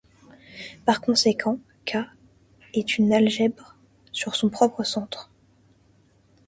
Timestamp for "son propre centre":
4.35-5.29